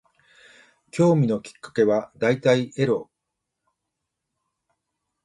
[0.89, 3.11] 興味のきっかけは大体エロ